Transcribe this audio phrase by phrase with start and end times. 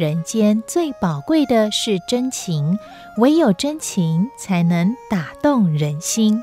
[0.00, 2.78] 人间最宝贵的是真情，
[3.18, 6.42] 唯有真情才能打动人心。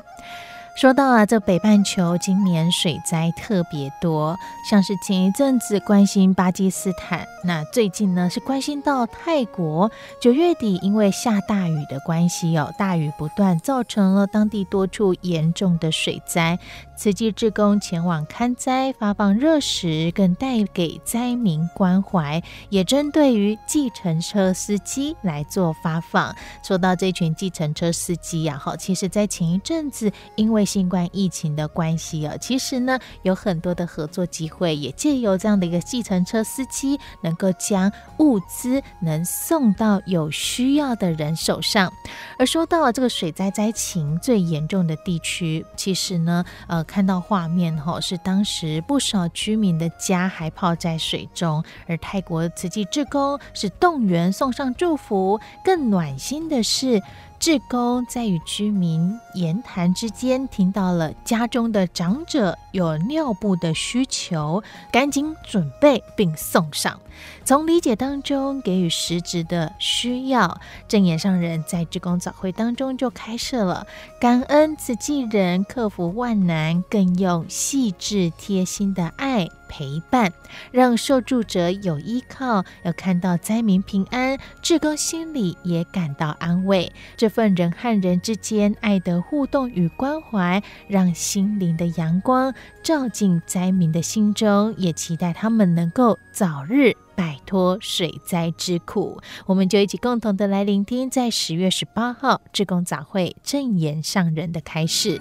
[0.76, 4.36] 说到啊，这北半球今年水灾特别多，
[4.70, 9.90] 像是前一阵子关心巴基斯坦，那最近呢是关心到泰国。
[10.20, 16.56] 九月底因为下大雨的关系哦，大雨不断，造成了当地多处严重的水灾。
[16.98, 26.34] 慈济志工前往勘灾，发放热食，更带给灾民关怀，也针对于计程车司机来做发放。
[26.60, 41.92] 说到这群计程车司机呀，好，其实在前一阵子因为新冠疫情的关系啊，其实呢有很多的合作机会，也借由这样的一个计程车司机，能够将物资能送到有需要的人手上。
[42.40, 57.00] 而说到了这个水灾灾情最严重的地区，其实呢，呃，看到画面哈，是当时不少居民的家还泡在水中，而泰国慈济志工是动员送上祝福，更暖心的是。
[57.38, 67.00] 志工在与居民言谈之间，听到了家中的长者有尿布的需求，赶紧准备并送上。
[67.44, 73.86] 从理解当中给予实质的需要，证严上人在志工早会当中就开设了
[74.20, 80.32] 感恩慈济人克服万难，更用细致贴心的爱陪伴，
[80.70, 82.64] 让受助者有依靠。
[82.82, 86.92] 要看到灾民平安，志工心里也感到安慰。
[87.16, 96.96] 这份人和人之间爱的互动与关怀，让心灵的阳光照进灾民的心中，也期待他们能够早日。
[97.14, 105.20] 摆脱水灾之苦，我们就一起共同的来聆听，在十月十八号志工早会正言上人的开示。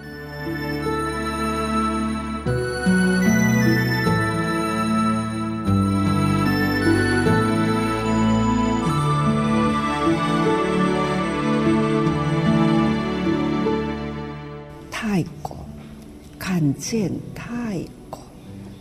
[16.47, 17.77] 看见泰
[18.09, 18.21] 国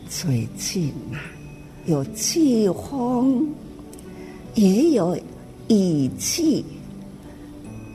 [0.08, 1.18] 最近啊。
[1.86, 3.44] 有季风，
[4.54, 5.18] 也有
[5.66, 6.64] 雨季。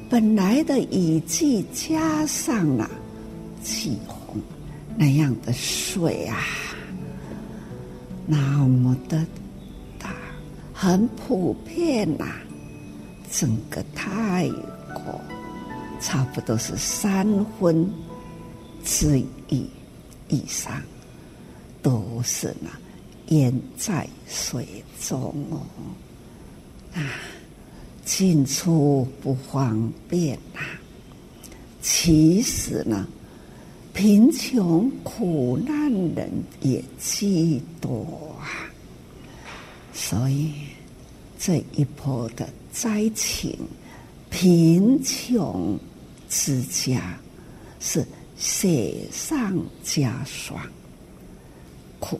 [0.09, 2.91] 本来的雨季加上了
[3.63, 4.41] 季风，
[4.97, 6.37] 那样的水啊，
[8.27, 9.25] 那么的
[9.97, 10.13] 大，
[10.73, 12.25] 很普遍呐、
[13.31, 14.49] 整个泰
[14.93, 15.17] 国
[16.01, 17.25] 差不多是三
[17.57, 17.89] 分
[18.83, 19.69] 之一一
[20.29, 20.81] 以上
[21.83, 22.71] 都是呢。
[23.27, 24.67] 淹在水
[24.99, 25.61] 中哦，
[26.93, 27.13] 啊，
[28.03, 30.67] 进出不方便呐、啊。
[31.81, 33.07] 其实呢，
[33.93, 36.29] 贫穷苦难人
[36.59, 38.67] 也极多啊。
[39.93, 40.51] 所以
[41.39, 43.57] 这一波的灾情，
[44.29, 45.79] 贫穷
[46.27, 47.17] 之家
[47.79, 48.05] 是
[48.41, 50.59] 雪上加霜，
[51.99, 52.19] 苦。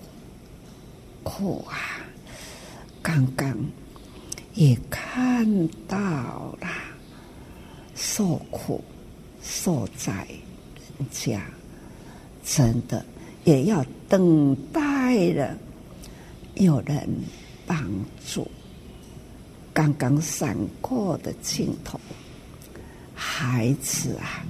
[1.24, 2.06] 苦啊！
[3.02, 3.58] 刚刚
[4.54, 5.98] 也看到
[6.62, 6.68] 了
[7.96, 8.84] 受苦
[9.42, 10.28] 受灾
[11.00, 11.44] 人家，
[12.44, 13.04] 真的
[13.44, 15.58] 也要等待了
[16.54, 17.10] 有人
[17.66, 17.84] 帮
[18.28, 18.50] 助。
[19.74, 22.00] 刚刚闪过的镜头，
[23.16, 24.46] 孩子啊，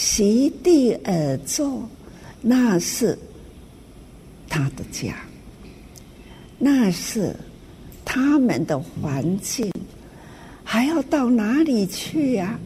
[0.00, 1.86] 席地而坐，
[2.40, 3.18] 那是
[4.48, 5.14] 他的家。
[6.58, 7.36] 那是
[8.02, 9.70] 他们的环境，
[10.64, 12.58] 还要到哪里去呀、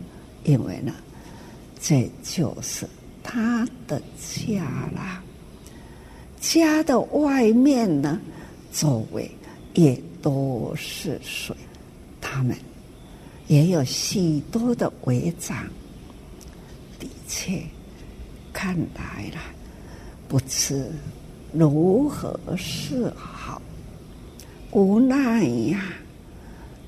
[0.44, 0.94] 因为呢，
[1.80, 2.88] 这就是
[3.20, 4.62] 他的家
[4.94, 5.20] 啦。
[6.40, 8.20] 家的外面呢，
[8.72, 9.28] 周围
[9.74, 11.56] 也都是水，
[12.20, 12.56] 他们
[13.48, 15.56] 也有许多的违章，
[17.26, 17.62] 的确
[18.52, 19.40] 看来了，
[20.28, 20.90] 不知
[21.52, 23.60] 如何是好，
[24.72, 25.82] 无奈呀，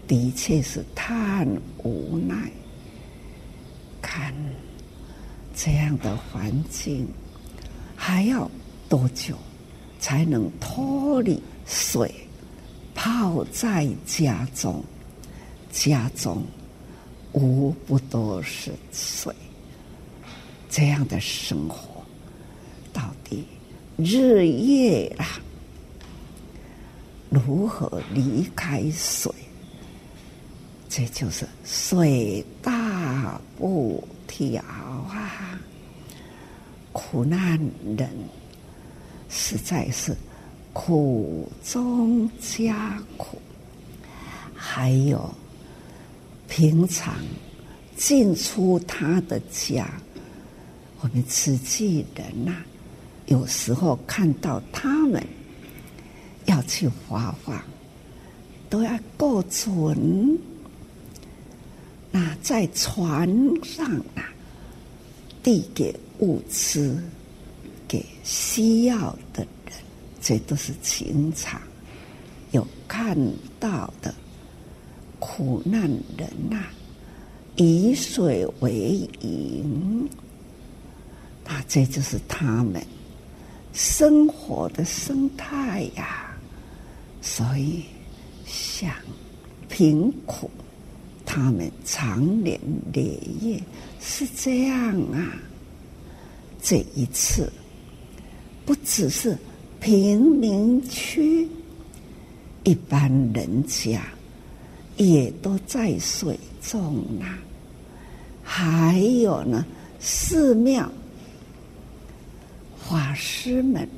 [0.07, 1.47] 的确是太
[1.79, 2.51] 无奈。
[4.03, 4.33] 看
[5.55, 7.09] 这样的环境，
[7.97, 8.49] 还要
[8.89, 9.37] 多久
[9.99, 12.15] 才能脱离水？
[12.95, 14.85] 泡在家中，
[15.73, 16.43] 家中
[17.33, 19.35] 无不都是水。
[20.69, 22.03] 这样的生活，
[22.93, 23.45] 到底
[23.97, 25.41] 日夜啦，
[27.31, 29.33] 如何离开水？
[30.89, 35.61] 这就是水大不调啊！
[36.93, 37.59] 苦难
[37.97, 38.09] 人
[39.29, 40.17] 实在是。
[40.79, 43.41] 苦中加苦，
[44.55, 45.35] 还有
[46.49, 47.15] 平常
[47.97, 49.89] 进出他的家，
[51.01, 52.67] 我们慈济人呐、啊，
[53.27, 55.23] 有时候看到他们
[56.47, 57.63] 要去发放，
[58.71, 60.39] 都要过准。
[62.11, 63.29] 那在船
[63.63, 63.85] 上
[64.15, 64.33] 啊，
[65.43, 66.99] 递给物资
[67.87, 69.49] 给需要的人。
[70.19, 71.61] 这都是情场
[72.51, 73.17] 有看
[73.61, 74.13] 到的
[75.21, 75.83] 苦难
[76.17, 76.71] 人呐、啊，
[77.55, 80.09] 以水为营，
[81.47, 82.83] 那这就是他们
[83.73, 86.37] 生活的生态呀、
[87.23, 87.85] 所以，
[88.45, 88.91] 想
[89.69, 90.51] 贫苦，
[91.25, 92.61] 他们长年
[92.93, 93.61] 累月
[94.01, 95.33] 是这样啊。
[96.61, 97.53] 这一次，
[98.65, 99.37] 不只是。
[99.79, 101.47] 贫民区
[102.65, 104.03] 一般人家
[104.97, 107.39] 也都在水中啊，
[108.43, 109.65] 还有呢，
[110.01, 110.91] 寺庙
[112.89, 113.89] 法师们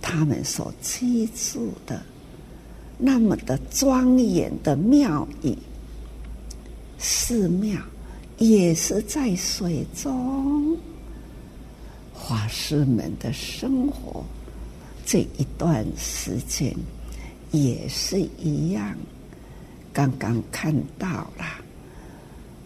[0.00, 2.00] 他们所居住的
[2.96, 5.56] 那么的庄严的庙宇，
[6.96, 7.80] 寺庙
[8.38, 10.76] 也是在水中，
[12.14, 14.24] 法师们的生活。
[15.04, 16.72] 这一段时间
[17.50, 18.96] 也是一样，
[19.92, 21.44] 刚刚看到了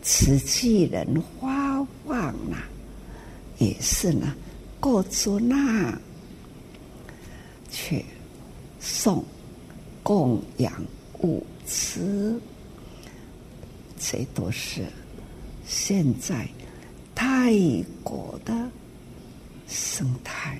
[0.02, 2.18] 瓷器人花放
[2.50, 2.58] 了，
[3.56, 4.34] 也是呢，
[4.80, 5.98] 过出那
[7.70, 8.04] 去
[8.78, 9.24] 送
[10.02, 10.72] 供养
[11.20, 12.40] 物资，
[13.98, 14.86] 这都是
[15.66, 16.48] 现在
[17.14, 17.54] 泰
[18.02, 18.52] 国的
[19.66, 20.58] 生态。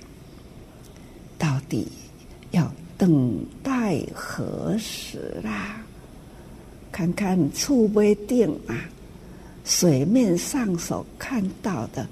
[1.38, 1.86] 到底
[2.50, 5.76] 要等待何时啦？
[6.90, 8.88] 看看厝尾顶啊，
[9.66, 12.08] 水面上所看到的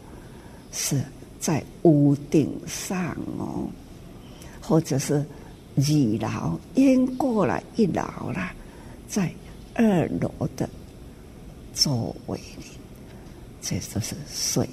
[0.72, 1.02] 是
[1.44, 3.68] 在屋顶上哦，
[4.62, 5.16] 或者是
[5.76, 5.82] 二
[6.18, 8.00] 楼淹过了一楼
[8.34, 8.54] 啦，
[9.06, 9.30] 在
[9.74, 10.66] 二楼的
[11.74, 12.64] 周围里，
[13.60, 14.66] 这就是水，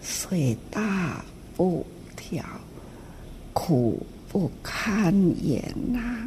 [0.00, 1.24] 水大
[1.56, 1.84] 不
[2.14, 2.44] 调。
[3.52, 5.12] 苦不堪
[5.44, 5.62] 言
[5.92, 6.26] 呐、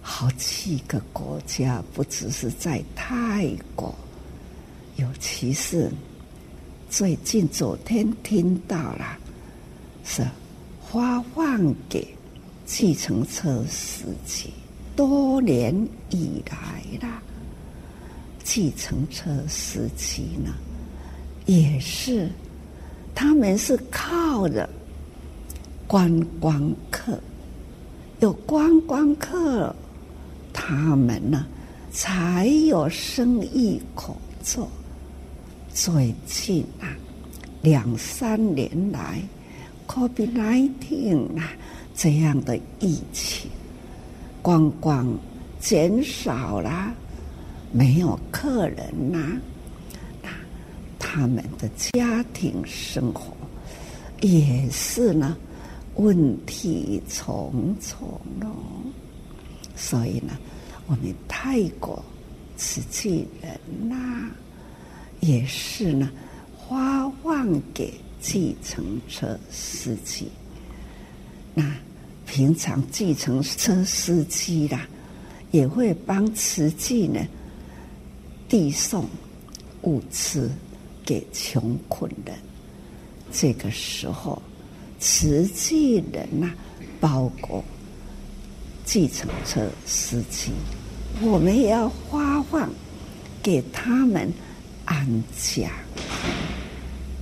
[0.00, 3.94] 好几个国家，不只是在泰国，
[4.96, 5.88] 尤其是
[6.92, 9.18] 最近昨天听到了，
[10.04, 10.22] 是
[10.90, 12.06] 发放给
[12.66, 14.50] 计程车司机。
[14.94, 15.74] 多年
[16.10, 17.22] 以来啦，
[18.44, 20.52] 计程车司机呢，
[21.46, 22.28] 也是
[23.14, 24.68] 他们是靠着。
[25.86, 27.18] 观光客
[28.20, 29.74] 有观光客，
[30.52, 31.46] 他们呢
[31.90, 34.68] 才有生意可做。
[35.74, 36.96] 最近啊，
[37.62, 39.22] 两三年来
[39.86, 41.50] ，COVID-19 啊
[41.94, 43.50] 这样的疫情，
[44.42, 45.16] 观光
[45.58, 46.92] 减少了，
[47.72, 49.40] 没有客人呐、
[50.22, 50.28] 那
[50.98, 53.34] 他们的家庭生活
[54.20, 55.36] 也是呢。
[55.96, 58.08] 问题重重
[58.40, 58.48] 哦，
[59.76, 60.32] 所以呢，
[60.86, 62.02] 我们泰国
[62.56, 63.60] 慈济人
[63.90, 64.30] 呐、
[65.22, 66.10] 也是呢，
[66.68, 70.28] 发放给计程车司机。
[71.54, 71.64] 那
[72.26, 74.86] 平常计程车司机啦，
[75.50, 77.20] 也会帮慈济呢
[78.48, 79.08] 递送
[79.82, 80.50] 物资
[81.04, 82.36] 给穷困人。
[83.32, 84.40] 这个时候。
[85.04, 86.52] 慈济人呐、
[87.00, 87.64] 包括
[88.84, 90.52] 计程车司机，
[91.20, 92.70] 我们也要发放
[93.42, 94.32] 给他们
[94.84, 95.70] 安家。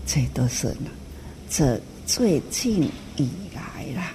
[0.07, 0.90] 这都是呢，
[1.49, 4.12] 这最近以来啦，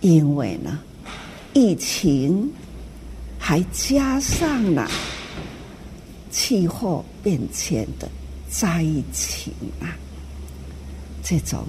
[0.00, 0.78] 因为呢，
[1.54, 2.52] 疫情
[3.38, 4.90] 还加上了
[6.30, 8.06] 气候变迁的
[8.50, 9.96] 灾情啊，
[11.22, 11.66] 这种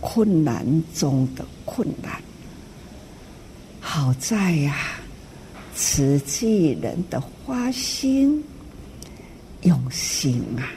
[0.00, 2.20] 困难中的困难。
[3.80, 5.00] 好在呀、啊，
[5.76, 8.42] 慈济人的发心、
[9.62, 10.68] 用心啊，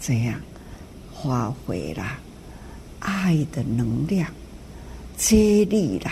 [0.00, 0.40] 这样
[1.22, 2.18] 发挥了
[3.00, 4.30] 爱的能量，
[5.16, 6.10] 接力了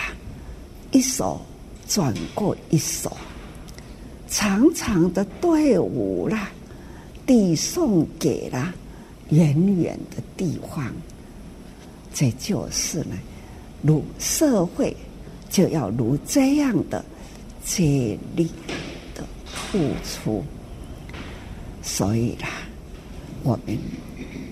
[0.91, 1.41] 一手
[1.87, 3.15] 转过一手，
[4.27, 6.49] 长长的队伍啦，
[7.25, 8.73] 递送给了
[9.29, 10.93] 远远的地方。
[12.13, 13.17] 这就是呢，
[13.81, 14.95] 如社会。
[15.49, 17.05] 就要如这样的
[17.63, 18.49] 接力
[19.13, 20.43] 的付出，
[21.83, 22.47] 所以啦，
[23.43, 23.77] 我们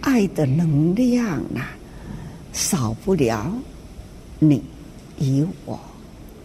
[0.01, 1.73] 爱的能量啊，
[2.53, 3.51] 少不了
[4.37, 4.61] 你
[5.17, 5.79] 与我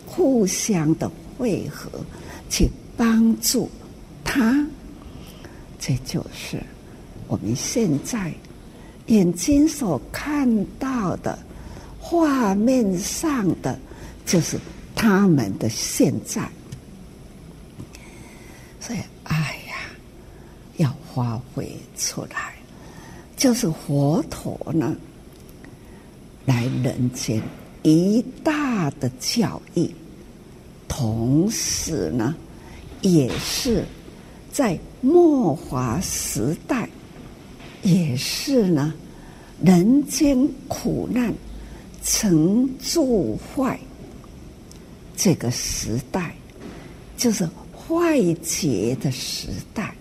[0.06, 1.90] 互相的汇合，
[2.48, 3.68] 去帮助
[4.24, 4.66] 他。
[5.78, 6.62] 这就是
[7.26, 8.32] 我们现在
[9.06, 11.38] 眼睛所看到的
[11.98, 13.78] 画面上的。
[14.24, 14.58] 就是
[14.92, 16.50] 他们的现在，
[18.80, 19.56] 所以爱，
[21.16, 22.52] 发挥出来。
[23.38, 24.94] 就是佛陀呢，
[26.44, 27.42] 来人间
[27.82, 29.94] 一大的教义，
[30.86, 32.34] 同时呢，
[33.00, 33.82] 也是
[34.52, 36.86] 在末法时代，
[37.82, 38.92] 也是呢，
[39.62, 41.32] 人间苦难
[42.02, 43.80] 成住坏。
[45.16, 46.34] 这个时代
[47.16, 49.95] 就是坏劫的时代。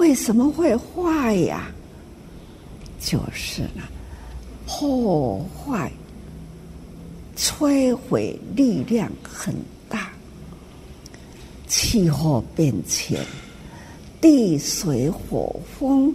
[0.00, 1.70] 为什么会坏呀？
[2.98, 3.82] 就是呢，
[4.66, 5.92] 破坏、
[7.36, 9.54] 摧毁力量很
[9.90, 10.10] 大，
[11.68, 13.22] 气候变迁、
[14.22, 16.14] 地水火风，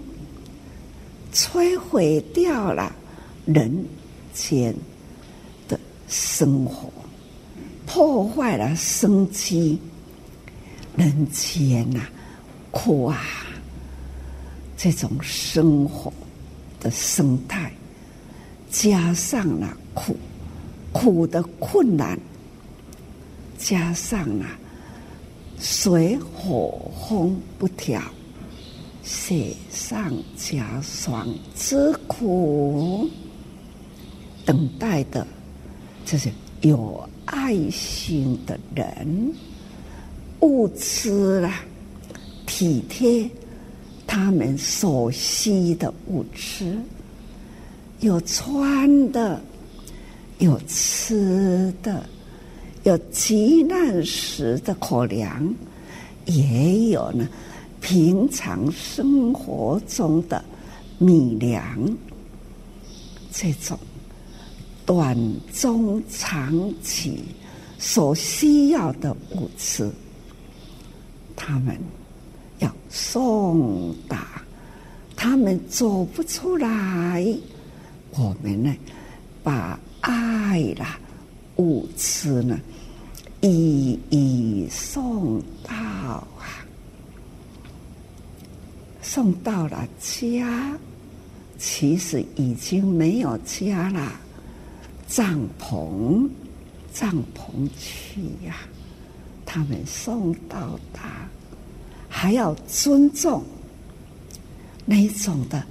[1.31, 2.91] 摧毁掉了
[3.45, 3.85] 人
[4.33, 4.75] 间
[5.67, 6.91] 的生活。
[7.85, 9.79] 破坏了生机，
[10.97, 12.01] 人间呐、
[12.71, 13.21] 苦啊！
[14.77, 16.11] 这种生活
[16.79, 17.71] 的生态，
[18.69, 20.15] 加上了苦，
[20.91, 22.19] 苦的困难，
[23.57, 24.45] 加上了
[25.59, 28.01] 水火风不调，
[29.03, 33.09] 雪上加霜之苦，
[34.45, 35.25] 等待的，
[36.05, 37.07] 这些有。
[37.27, 39.33] 爱心的人，
[40.41, 41.61] 物资啦，
[42.45, 43.27] 体贴
[44.07, 46.77] 他们所需的物资，
[47.99, 49.41] 有穿的，
[50.39, 52.07] 有吃的，
[52.83, 55.53] 有急难时的口粮，
[56.25, 57.27] 也有呢，
[57.81, 60.43] 平常生活中的
[60.97, 61.97] 米粮，
[63.31, 63.77] 这种。
[64.85, 65.17] 短、
[65.51, 67.23] 中、长期
[67.79, 69.91] 所需要的物资，
[71.35, 71.75] 他们
[72.89, 74.41] 送达，
[75.15, 77.25] 他们走不出来，
[78.11, 78.75] 我们呢，
[79.43, 80.99] 把爱啦、
[81.57, 82.59] 物资呢，
[83.41, 86.65] 一一送到啊，
[89.01, 90.77] 送到了家，
[91.57, 94.19] 其实已经没有家了。
[95.07, 96.27] 帐篷，
[96.91, 98.57] 帐篷去呀、
[99.45, 101.29] 他们送到达，
[102.17, 103.43] 还要尊重
[104.85, 105.61] 那种的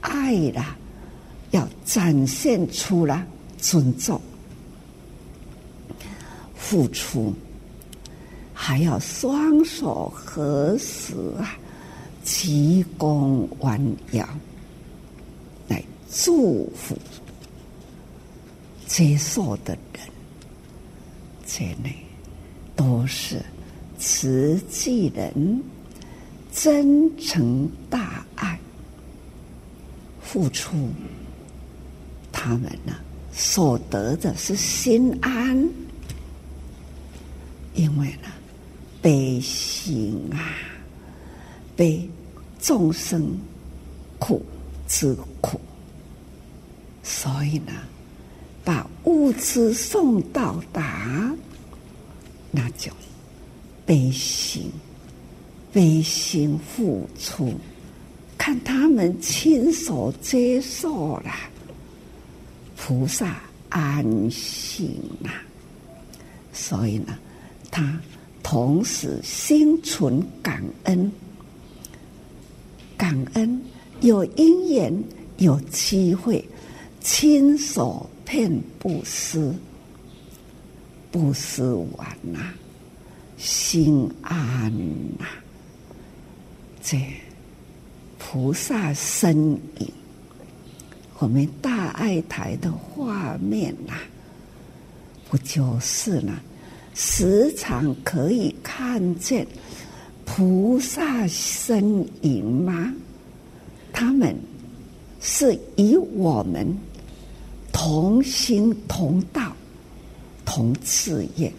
[0.00, 0.74] 爱啦，
[1.50, 3.24] 要展现出来
[3.58, 4.18] 尊重、
[6.54, 7.34] 付出，
[8.54, 11.58] 还要双手合十啊，
[12.24, 13.78] 鞠躬弯
[14.12, 14.26] 腰
[15.68, 16.96] 来祝福。
[18.86, 20.02] 接受的人，
[21.46, 21.94] 这内
[22.74, 23.40] 都是
[23.98, 25.62] 慈济人
[26.52, 28.58] 真诚大爱
[30.20, 30.90] 付出，
[32.30, 32.94] 他们呢，
[33.32, 35.56] 所得的是心安，
[37.74, 38.28] 因为呢，
[39.00, 40.54] 悲心啊，
[41.74, 42.08] 悲
[42.60, 43.26] 众生
[44.18, 44.44] 苦
[44.86, 45.60] 之苦，
[47.02, 47.72] 所以呢。
[48.64, 51.34] 把物资送到达，
[52.52, 52.92] 那就
[53.84, 54.70] 悲心，
[55.72, 57.54] 悲心付出，
[58.36, 61.32] 看他们亲手接受了，
[62.76, 65.30] 菩萨安心呐。
[66.52, 67.18] 所以呢，
[67.70, 67.98] 他
[68.42, 71.10] 同时心存感恩，
[72.96, 73.62] 感恩
[74.02, 75.04] 有因缘
[75.38, 76.46] 有机会
[77.00, 79.54] 亲手骗布施，
[81.10, 81.62] 布施
[81.96, 82.52] 完呐，
[83.38, 84.70] 心安
[85.18, 85.24] 呐。
[86.82, 86.98] 这
[88.18, 89.36] 菩萨身
[89.78, 89.92] 影，
[91.18, 93.94] 我们大爱台的画面呐。
[95.30, 96.34] 不就是呢？
[96.94, 99.46] 时常可以看见
[100.26, 102.92] 菩萨身影吗？
[103.92, 104.36] 他们
[105.20, 106.66] 是与我们
[107.72, 109.54] 同心同道
[110.44, 111.50] 同志愿，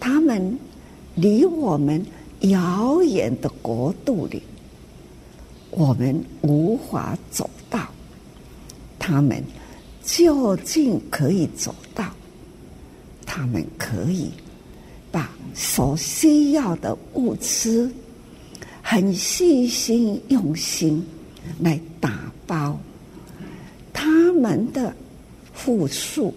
[0.00, 0.58] 他们
[1.14, 2.04] 离我们
[2.40, 4.42] 遥远的国度里，
[5.70, 7.88] 我们无法走到，
[8.98, 9.42] 他们
[10.04, 12.04] 究竟可以走到。
[13.26, 14.30] 他们可以
[15.12, 17.92] 把所需要的物资
[18.82, 21.06] 很细心用心
[21.60, 22.78] 来打包，
[23.92, 24.96] 他们的
[25.54, 26.34] 户数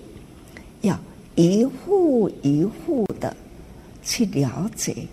[0.81, 0.99] 要
[1.35, 3.35] 一户一户的
[4.03, 5.07] 去了解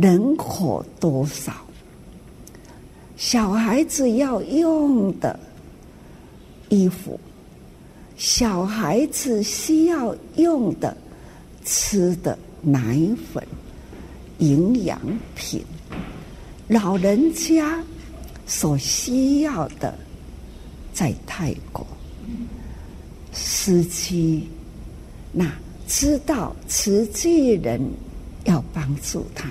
[0.00, 1.52] 人口多少，
[3.18, 5.38] 小孩子要用的
[6.70, 7.20] 衣服。
[8.16, 10.96] 小孩子需要用的
[11.66, 12.98] 吃的奶
[13.30, 13.46] 粉、
[14.38, 14.98] 营养
[15.34, 15.62] 品，
[16.66, 17.82] 老人家
[18.46, 19.94] 所需要的，
[20.94, 21.86] 在泰国，
[23.32, 24.48] 司机
[25.30, 25.50] 那
[25.86, 27.80] 知道慈济人
[28.44, 29.48] 要帮助他，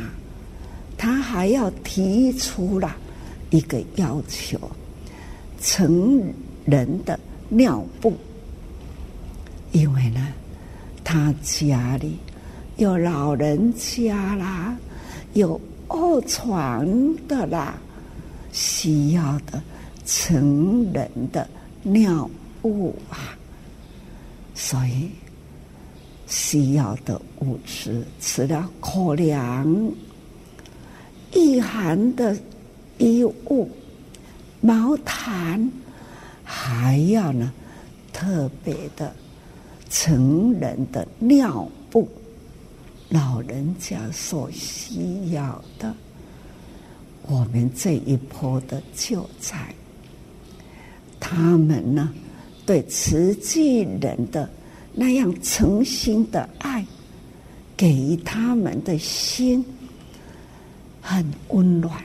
[0.99, 2.93] 他还要提出了
[3.51, 4.59] 一个要求：
[5.62, 6.21] 成
[6.65, 8.13] 人的尿布。
[9.71, 10.27] 因为呢，
[11.03, 12.17] 他家里
[12.75, 14.75] 有老人家啦，
[15.35, 16.85] 有卧床
[17.27, 17.75] 的啦，
[18.51, 19.62] 需要的
[20.05, 21.49] 成人的
[21.81, 22.29] 尿
[22.62, 23.38] 布啊，
[24.53, 25.09] 所以
[26.27, 29.91] 需要的物资，除了口粮、
[31.34, 32.38] 御寒的
[32.98, 33.70] 衣物、
[34.62, 35.72] 毛毯，
[36.44, 37.52] 还要呢
[38.12, 39.13] 特别的。
[39.92, 42.08] 成人的尿布，
[43.10, 45.92] 老人家所需要的，
[47.24, 49.58] 我们这一波的救灾，
[51.20, 52.13] 他们呢，
[52.68, 54.48] 对慈济人的
[54.94, 56.86] 那样诚心的爱，
[57.76, 59.65] 给予他们的心
[61.01, 62.03] 很温暖，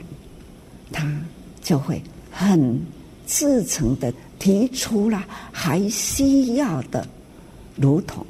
[0.91, 1.19] 他
[1.61, 2.81] 就会很
[3.25, 7.07] 自诚的提出了还需要的。
[7.75, 8.25] 如同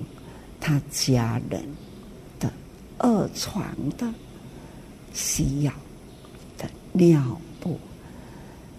[0.60, 1.63] 他家人
[2.39, 2.51] 的
[2.97, 3.63] 二床
[3.97, 4.12] 的
[5.13, 5.71] 需要
[6.58, 7.80] 的尿布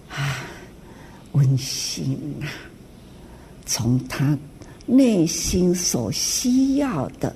[0.09, 0.40] 啊，
[1.33, 2.46] 温馨呐！
[3.64, 4.37] 从他
[4.87, 7.35] 内心所需要的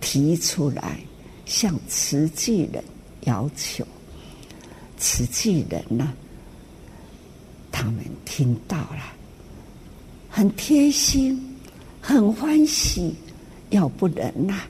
[0.00, 1.00] 提出来，
[1.44, 2.82] 向慈济人
[3.22, 3.86] 要求，
[4.96, 6.12] 慈济人呢，
[7.70, 9.12] 他们听到了，
[10.28, 11.44] 很贴心。
[12.00, 13.14] 很欢喜，
[13.68, 14.68] 要不然呐、啊，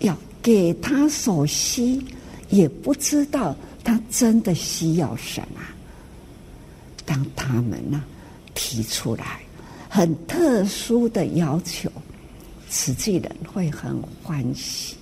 [0.00, 2.00] 要给他所需，
[2.48, 5.60] 也不知道他真的需要什么。
[7.04, 8.04] 当他们呢、
[8.54, 9.40] 提出来
[9.88, 11.90] 很特殊的要求，
[12.68, 14.94] 慈济人会很欢喜，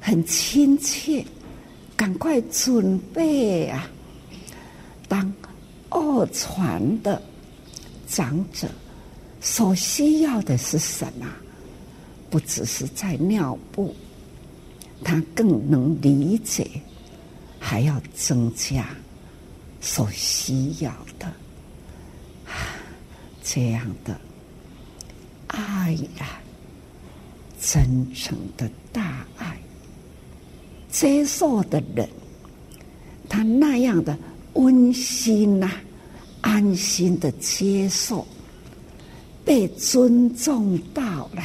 [0.00, 1.22] 很亲切，
[2.02, 3.88] 赶快准备啊！
[5.06, 5.32] 当
[5.88, 7.22] 二传的
[8.08, 8.68] 长者。
[9.40, 11.28] 所需要的是什么？
[12.28, 13.94] 不只是在尿布，
[15.04, 16.68] 他更能理解，
[17.60, 18.88] 还要增加
[19.80, 21.26] 所需要的
[22.46, 22.74] 啊，
[23.44, 24.20] 这样的
[25.46, 26.40] 爱呀，
[27.60, 29.56] 真诚的大爱，
[30.92, 32.08] 接受的人，
[33.28, 34.16] 他那样的
[34.52, 35.72] 温馨呐、
[36.40, 38.24] 安心的接受。
[39.44, 41.42] 被尊重到了，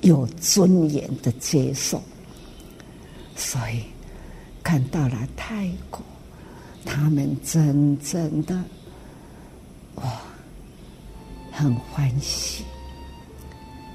[0.00, 2.02] 有尊严的接受，
[3.36, 3.84] 所以
[4.60, 6.02] 看到了泰国，
[6.84, 8.60] 他们真正的
[9.94, 10.20] 哇，
[11.52, 12.64] 很欢喜，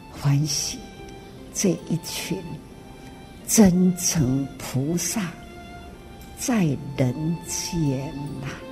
[0.10, 0.78] 欢喜
[1.54, 2.42] 这一群
[3.48, 5.22] 真诚菩萨
[6.38, 6.66] 在
[6.98, 8.67] 人间呐。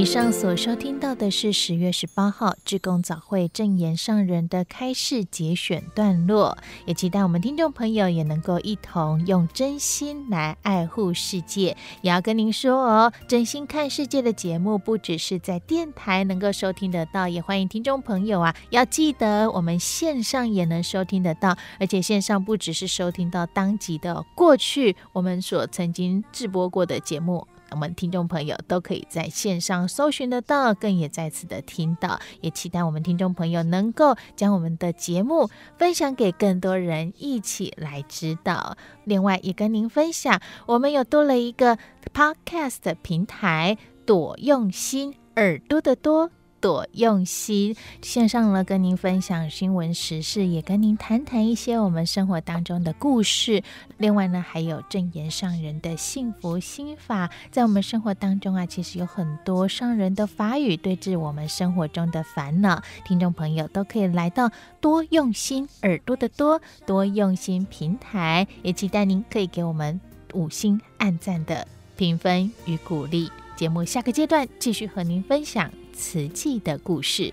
[0.00, 11.76] 以上所收听到的是十月十八号志工早会证言上人的开示节选段落，也期待我们听众朋友也能够一同用真心来爱护世界。
[12.00, 27.46] 也要跟您说哦，真心看世界的节目不只是在电台能够收听得到，也欢迎听众朋友啊，要记得我们线上也能收听得到，而且线上不只是收听到当集的过去我们所曾经直播过的节目。
[27.70, 38.76] 我们听众朋友都可以在线上搜寻得到，更也再次的听到，也期待我们听众朋友能够将我们的节目分享给更多人一起来知道。
[39.04, 41.78] 另外，也跟您分享，我们有多了一个
[42.12, 46.30] Podcast 平台，朵用心，耳朵的多。
[46.60, 53.62] 多用心，线上呢跟您分享新闻时事，也跟您谈谈一些我们生活当中的故事。
[53.96, 62.82] 另外呢，还有正言上人的幸福心法，在我们生活当中啊，其实有很多上人的法语对治我们生活中的烦恼。
[63.04, 70.00] 听众朋友都可以来到多用心耳朵的多多用心平台，也期待您可以给我们
[70.34, 73.30] 五星按赞的评分与鼓励。
[73.56, 75.79] 节目下个阶段继续和您分享。
[76.00, 77.30] 瓷器的故事。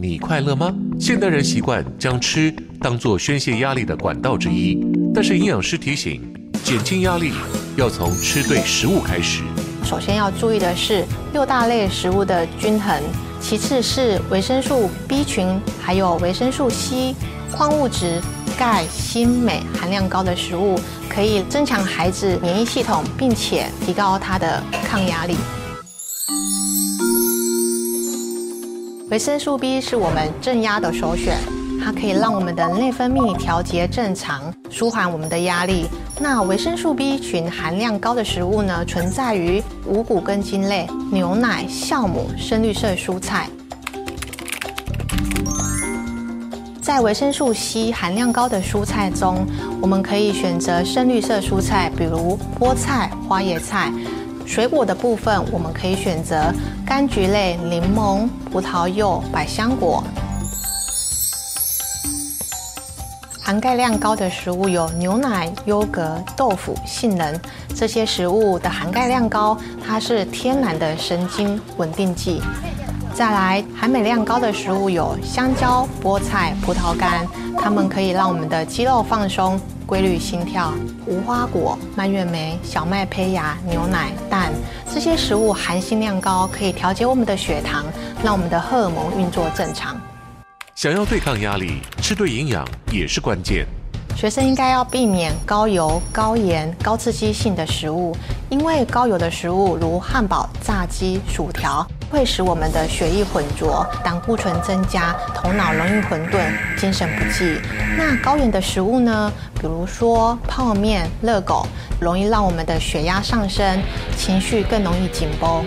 [0.00, 0.72] 你快乐吗？
[0.98, 4.80] 现代人习惯将吃当作宣泄压力的管道之一，
[5.12, 6.22] 但是营养师提醒，
[6.62, 7.32] 减轻压力
[7.76, 9.42] 要从吃对食物开始。
[9.84, 13.02] 首先要注意的是六大类食物的均衡，
[13.40, 17.14] 其次是维生素 B 群，还有维生素 C、
[17.52, 18.20] 矿物质、
[18.58, 20.76] 钙、锌、镁含量高的食物，
[21.08, 25.36] 可以增强孩子免疫系统，并且提高他的抗压力。
[29.10, 31.38] 维生素 B 是我们镇压的首选，
[31.82, 35.86] 它可以让我们的内分泌调节正常，舒缓我们的压力。
[36.18, 43.48] 那维生素 B 群含量高的食物呢，存在于五谷根茎类、牛奶、酵母、深绿色蔬菜。
[46.88, 49.46] 在维生素 C 含量高的蔬菜中，
[49.78, 53.92] 我们可以选择深绿色蔬菜，比如菠菜、花椰菜。
[54.46, 56.50] 水果的部分，我们可以选择
[56.86, 60.02] 柑橘类、柠檬、葡萄柚、百香果。
[63.38, 67.38] 含钙量高的食物有牛奶、优格、豆腐、杏仁，
[67.76, 72.40] 这些食物的含钙量高，它是天然的神经稳定剂。
[73.18, 77.26] 再来，含镁量高的食物有香蕉、菠菜、葡萄干，
[77.60, 79.60] 它们可以让我们的肌肉放松。
[79.84, 80.72] 规律心跳，
[81.04, 84.52] 无花果、蔓越莓、小麦胚芽、牛奶、蛋，
[84.94, 87.84] 这些食物含锌量高，可以调节我们的血糖，
[88.22, 90.00] 让我们的荷尔蒙运作正常。
[90.76, 93.66] 想要对抗压力，吃对营养也是关键。
[94.14, 98.16] 学生应该要避免高油、高盐、高刺激性的食物，
[98.48, 101.84] 因为高油的食物如汉堡、炸鸡、薯条。
[102.10, 106.38] 会使我们的血液混浊胆固醇增加头脑容易混沌
[106.76, 107.60] 精神不济。
[107.96, 109.32] 那高盐的食物呢？
[109.60, 111.66] 比如说泡面热狗
[112.00, 113.82] 容易让我们的血压上升
[114.16, 115.64] 情绪更容易紧绷。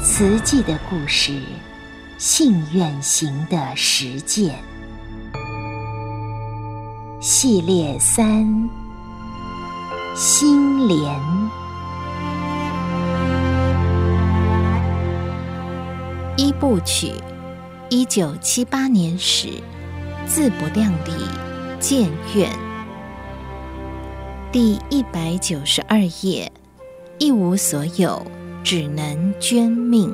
[0.00, 1.32] 瓷器的故事。
[2.18, 4.56] 信愿行的实践
[7.20, 8.68] 系列三：
[10.16, 10.98] 心莲
[16.36, 17.12] 一部曲，
[17.88, 19.62] 一九七八年始，
[20.26, 21.12] 自不量力，
[21.78, 22.50] 建愿，
[24.50, 26.50] 第一百九十二页，
[27.18, 28.20] 一无所有。
[28.64, 30.12] 只能捐命。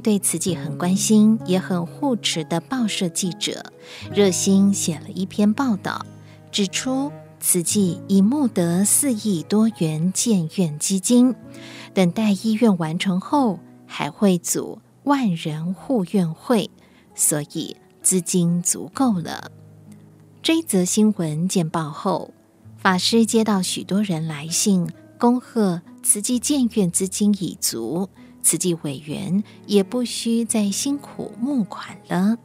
[0.00, 3.72] 对慈济很关心也很护持的报社记者，
[4.14, 6.04] 热心写了一篇报道，
[6.50, 11.34] 指出慈济已募得四亿多元建院基金，
[11.92, 16.70] 等待医院完成后，还会组万人护院会，
[17.14, 19.50] 所以资金足够了。
[20.42, 22.32] 这则新闻见报后，
[22.76, 28.08] 法师接到许多人来信，恭贺慈济建院资金已足。
[28.44, 32.36] 慈济委员也不需再辛苦募款了。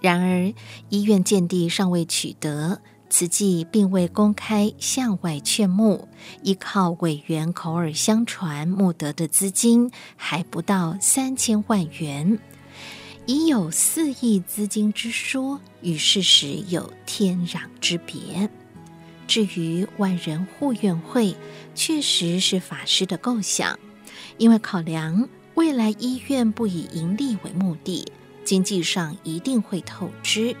[0.00, 0.54] 然而，
[0.88, 6.08] 医院建地尚未取得，慈济并未公开向外劝募，
[6.42, 12.38] 依靠委员口耳相传募得的资金还不到三千万元，
[13.26, 18.48] 已有四亿资金之说，与事实有天壤之别。
[19.28, 21.36] 至于万人护院会，
[21.74, 23.78] 确实是法师的构想。
[24.42, 28.10] 因为考量未来医院不以盈利为目的，
[28.44, 30.56] 经济上一定会透支，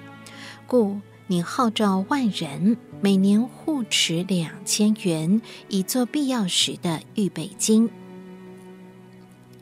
[0.68, 7.90] 故你号召万人每年护持两千元，以做必要时的预备金。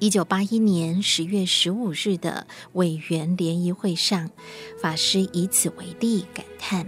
[0.01, 4.29] 一九八一年十月十五日的委员联谊会上，
[4.83, 6.85] 法师以此为例，感叹：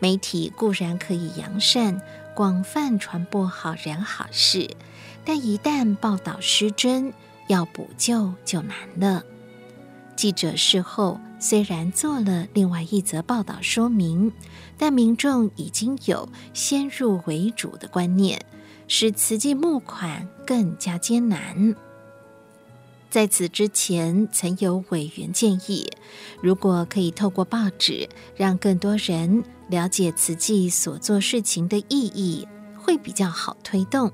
[0.00, 2.02] 媒体固然可以扬善，
[2.34, 4.68] 广泛传播好人好事。
[5.26, 7.12] 但一旦报道失真，
[7.48, 9.24] 要补救就难了。
[10.14, 14.32] 记者事后虽然做了另外一则报道说明，
[14.78, 18.40] 但民众已经有先入为主的观念，
[18.86, 21.74] 使慈济募款更加艰难。
[23.10, 25.90] 在此之前，曾有委员建议，
[26.40, 32.46] 如果可以透过报纸让更多人了解慈济所做事情的意义，
[32.78, 34.12] 会比较好推动。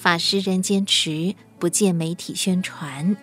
[0.00, 3.18] 法师仍坚持不借媒体宣传。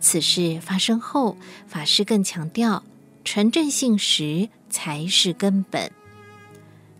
[0.00, 1.36] 此事发生后，
[1.68, 2.82] 法师更强调
[3.22, 5.92] 诚正信实才是根本。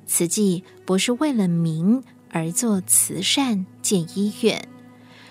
[0.07, 4.69] 慈济不是为了名而做慈善建医院，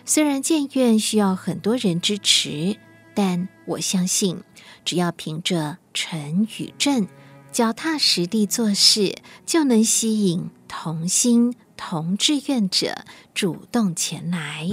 [0.04, 2.78] 虽然建院需要很多人支持，
[3.13, 4.41] 但我相信，
[4.84, 7.08] 只要凭着诚与正，
[7.52, 9.13] 脚踏实地做事，
[9.45, 11.54] 就能吸引同心。
[11.78, 12.96] 同志愿者
[13.34, 14.68] 主动前来。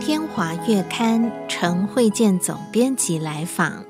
[0.00, 3.84] 天华月刊陈慧健总编辑来访，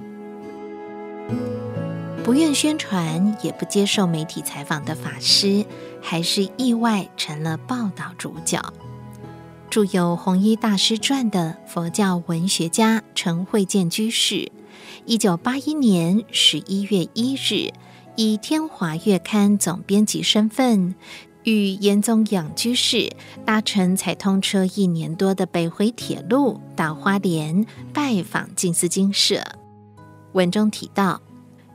[2.23, 5.65] 不愿宣传也不接受媒体采访的法师，
[6.01, 8.61] 还是意外成了报道主角。
[9.73, 14.53] 著有《弘一大师传》的佛教文学家陈慧建居士，
[15.07, 17.73] 一九八一年十一月一日，
[18.15, 20.95] 以《天华月刊》总编辑身份，
[21.45, 23.11] 与严宗养居士
[23.47, 29.43] 搭乘才通车一年多的北回铁路到花莲拜访静思精舍。
[30.33, 31.23] 文中提到，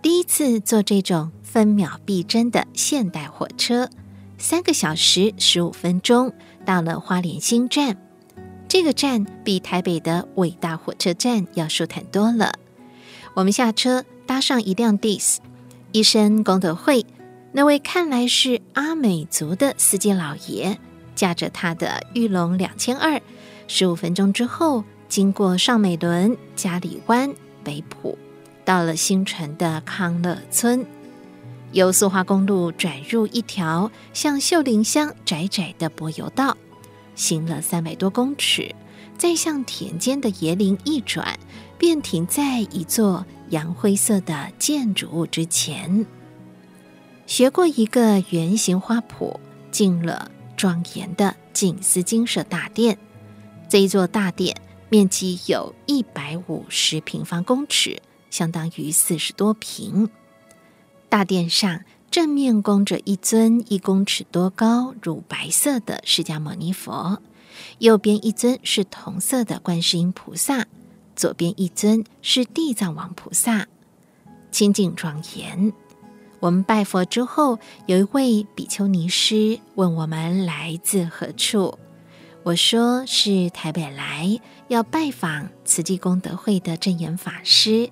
[0.03, 3.89] 第一次坐这种分秒必争的现代火车，
[4.37, 6.31] 三个小时十五分钟。
[6.67, 7.95] 到了花莲新站，
[8.67, 12.55] 这个站比台北的伟大火车站要舒坦多了。
[13.35, 15.37] 我们下车，搭上一辆 DIS，
[15.93, 17.05] 一身功德会，
[17.53, 20.77] 那位看来是阿美族的司机老爷，
[21.15, 23.21] 驾着他的玉龙两千二，
[23.69, 28.17] 十五分钟之后，经过上美仑、嘉里湾、北埔，
[28.65, 30.85] 到了新城的康乐村。
[31.77, 36.57] 由苏花公路转入一条向秀林乡窄窄的柏油道，
[37.13, 38.73] 行了三百多公尺，
[39.15, 41.39] 再向田间的椰林一转，
[41.77, 46.03] 便停在一座洋灰色的建筑物之前。
[47.27, 52.97] 学过一个圆形花圃，进了庄严的静思精舍大殿。
[53.69, 54.59] 这一座大殿
[54.89, 60.09] 面积有一百五十平方公尺，相当于四十多平。
[61.09, 67.21] 大殿上正面供着一尊一公尺多高、乳白色的释迦牟尼佛，
[67.79, 70.65] 右边一尊是同色的观世音菩萨，
[71.15, 73.67] 左边一尊是地藏王菩萨，
[74.51, 75.71] 清净庄严。
[76.39, 81.79] 我们拜佛之后，有一位比丘尼师问我们来自何处。
[82.43, 87.89] 我说是台北来要拜访慈济功德会的证严法师，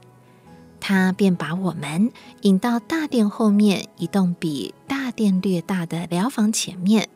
[0.87, 7.09] 他便把我们引到大殿后面一栋比大殿略大的疗房前面。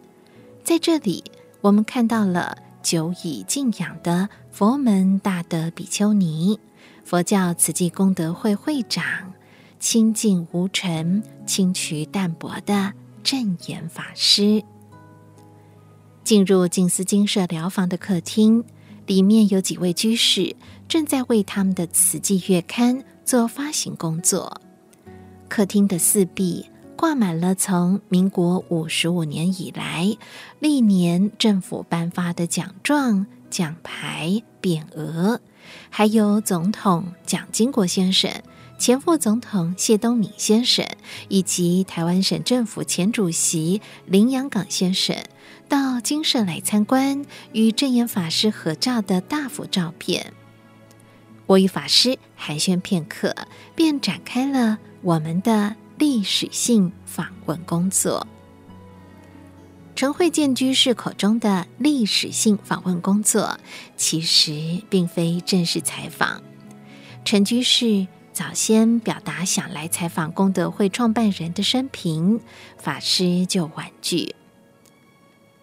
[0.63, 1.23] 在这里，
[1.61, 6.59] 我们看到了久已敬仰的佛门大德比丘尼，
[7.05, 9.33] 佛教慈济功德会会长。
[9.79, 14.63] 清净无尘、清癯淡泊的正言法师
[16.23, 18.63] 进入静思精舍疗房的客厅，
[19.05, 20.55] 里面有几位居士
[20.87, 24.59] 正在为他们的慈济月刊做发行工作。
[25.47, 26.65] 客厅的四壁
[26.95, 30.17] 挂满了从民国五十五年以来
[30.57, 35.39] 历年政府颁发的奖状、奖牌、匾额，
[35.91, 38.31] 还有总统蒋经国先生。
[38.79, 40.83] 前副总统谢东闵先生
[41.27, 45.15] 以及台湾省政府前主席林洋港先生
[45.67, 50.33] 到金舍来参观，与证严法师合照的大幅照片。
[51.49, 53.35] 我与法师寒暄片刻，
[53.75, 58.27] 便展开了我们的历史性访问工作。
[59.95, 63.59] 陈慧建居士口中的历史性访问工作，
[63.97, 66.43] 其实并非正式采访。
[67.25, 68.07] 陈居士。
[68.31, 72.39] 早先表达想来采访功德会创办人的生平，
[72.77, 74.33] 法师就婉拒。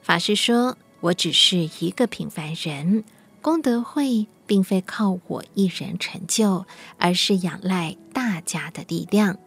[0.03, 3.03] 法师说：“我只是一个平凡人，
[3.40, 6.67] 功德会并非靠我一人成就，
[6.99, 9.39] 而是仰赖大家的力量。”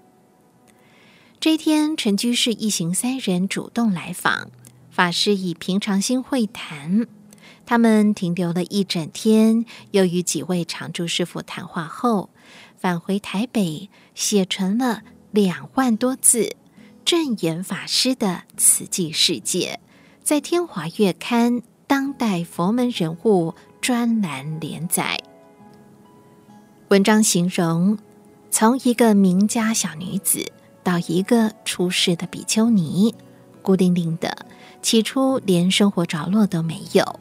[1.40, 4.50] 这一天，陈居士一行三人主动来访，
[4.92, 7.08] 法师以平常心会谈。
[7.66, 12.30] 他们停留了一整天，又与几位常住师父谈话后。
[12.78, 16.56] 返回台北，写成了两万多字
[17.04, 19.80] 正言法师的慈济世界，
[20.24, 21.56] 在《天华月刊》
[21.88, 25.18] 当代佛门人物专栏连载。
[26.89, 27.98] 文章形容
[28.50, 30.52] 从一个名家小女子
[30.84, 33.13] 到一个出世的比丘尼，
[33.62, 34.46] 孤零零的，
[34.82, 37.20] 起初连生活着落都没有，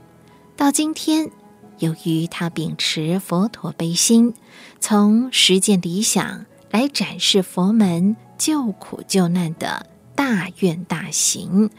[0.56, 1.30] 到今天。
[1.78, 4.34] 由于她秉持佛陀悲心，
[4.80, 11.70] 从实践理想来展示佛门救苦救难的大愿大行，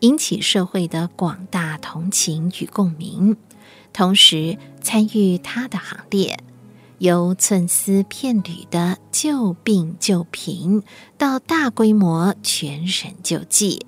[0.00, 3.34] 引起社会的广大同情与共鸣。
[3.96, 6.38] 同时参与他的行列，
[6.98, 10.82] 由寸丝片缕的救病救贫，
[11.16, 13.86] 到大规模全省救济。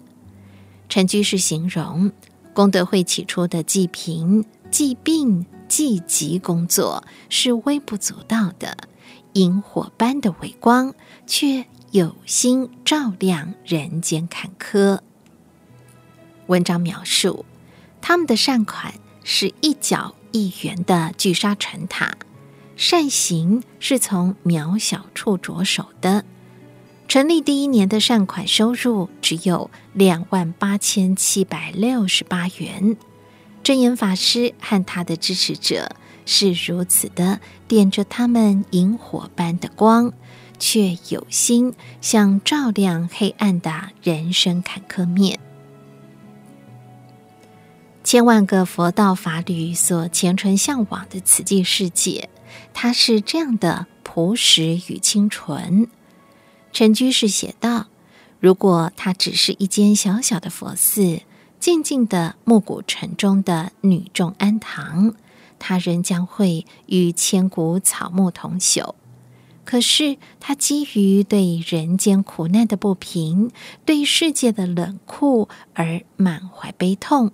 [0.88, 2.10] 陈居士形容
[2.54, 5.44] 功德会起初的济贫济病。
[5.68, 8.74] 济急工作是微不足道的，
[9.34, 10.94] 萤火般的微光，
[11.26, 15.00] 却有心照亮人间坎坷。
[16.46, 17.44] 文章描述
[18.00, 18.94] 他们的善款
[19.30, 22.16] 是一角一元的聚沙成塔，
[22.76, 26.24] 善行是从渺小处着手的。
[27.08, 32.96] 成立第一年的善款收入只有两万八千七百六十八元。
[33.62, 37.38] 真言法师和他的支持者是如此的
[37.68, 40.10] 点着他们萤火般的光，
[40.58, 45.38] 却有心想照亮黑暗的人生坎坷面。
[48.08, 52.30] 千万个佛道法侣所虔诚向往的慈济世界，
[52.72, 55.88] 它是这样的朴实与清纯。
[56.72, 57.88] 陈居士写道
[58.40, 61.20] ：“如果它只是一间小小的佛寺。”
[61.60, 65.12] 静静的暮鼓晨钟的女众庵堂，
[65.58, 68.94] 它仍将会与千古草木同朽。
[69.66, 73.50] 可是它基于对人间苦难的不平，
[73.84, 77.32] 对世界的冷酷而满怀悲痛，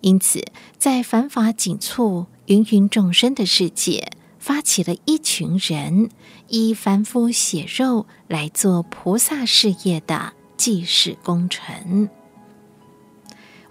[0.00, 0.44] 因此
[0.78, 6.10] 在繁华紧促、芸芸众生的世界，发起了一群人
[6.48, 12.08] 以凡夫血肉来做菩萨事业的济世功臣。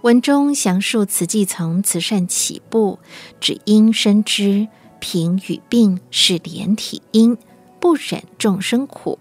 [0.02, 2.98] 文中详述慈济从慈善起步，
[3.40, 4.68] 只因深知
[5.00, 7.36] 贫与病是连体因，
[7.80, 9.18] 不忍众生苦，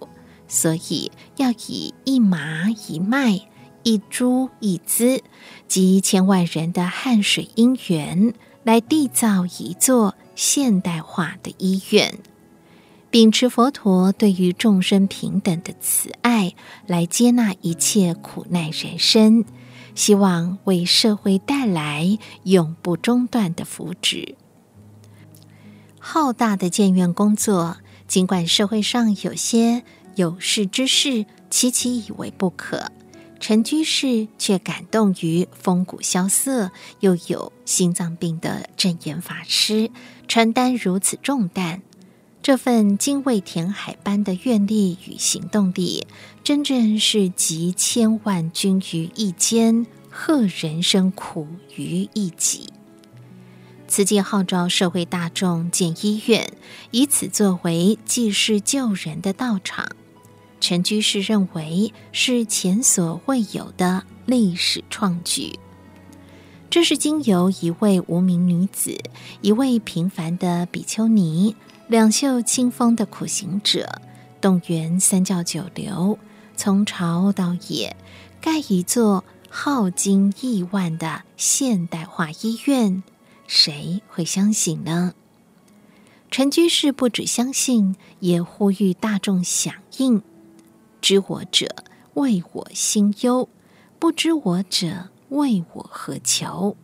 [0.47, 3.39] 所以要以一麻一麦、
[3.81, 5.23] 一株一资
[5.67, 12.19] 及千万人的汗水因缘，来缔造一座现代化的医院。
[13.09, 16.53] 秉持佛陀对于众生平等的慈爱，
[16.85, 19.45] 来接纳一切苦难人生，
[19.93, 24.35] 希望为社会带来永不中断的福祉。
[25.97, 29.83] 浩大的建院工作，尽管社会上有些
[30.15, 32.91] 有识之士期期以为不可，
[33.39, 36.71] 陈居士却感动于风骨萧瑟
[37.01, 39.91] 又有心脏病的证严法师
[40.27, 41.81] 承担如此重担。
[42.41, 46.05] 这份精卫填海般的愿力与行动力，
[46.43, 52.69] 真正是集千万军于一肩，贺人生苦于一己。
[53.87, 56.51] 慈济号召社会大众建医院，
[56.91, 59.87] 以此作为济世救人的道场。
[60.59, 65.59] 陈居士认为是前所未有的历史创举。
[66.69, 68.97] 这是经由一位无名女子，
[69.41, 71.55] 一位平凡的比丘尼。
[71.87, 74.01] 两袖清风的苦行者，
[74.41, 76.17] 动员三教九流，
[76.57, 77.95] 从朝到野，
[78.41, 83.03] 盖一座耗金亿万的现代化医院，
[83.45, 85.13] 谁会相信呢？
[86.31, 90.23] 陈居士不止相信，也呼吁大众响应。
[91.05, 91.67] 知我者，
[92.15, 93.47] 为我心忧；
[93.99, 96.75] 不知我者，为我何求？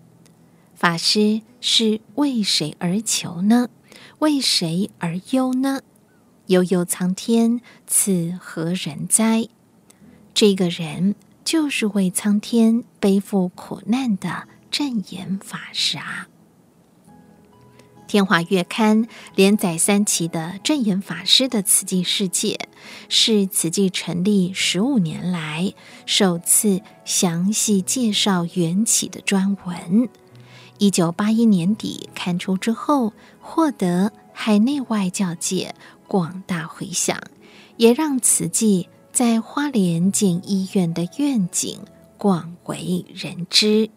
[0.76, 3.70] 法师是为谁而求呢？
[4.20, 5.82] 为谁而忧呢？
[6.46, 9.48] 悠悠苍天，此何人哉？
[10.36, 16.28] 这个人就是为苍天背负苦难的证严法师啊！
[18.12, 22.68] 天华月刊连载三期的证言法师的慈济世界，
[23.08, 25.74] 是慈济成立十五年来
[26.06, 30.10] 首次详细介绍缘起的专文。
[30.78, 35.74] 一九八一年底刊出之后，获得海内外教界
[36.06, 37.18] 广大回响，
[37.78, 41.80] 也让慈济在花莲建医院的愿景
[42.18, 43.90] 广为人知。